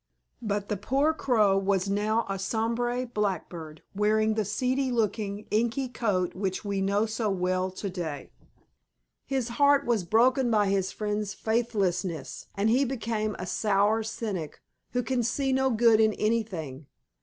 [0.41, 5.87] But the poor Crow was now a sombre, black bird, wearing the seedy looking, inky
[5.89, 8.31] coat which we know so well to day.
[9.27, 15.03] His heart was broken by his friend's faithlessness, and he became a sour cynic who
[15.03, 16.87] can see no good in anything.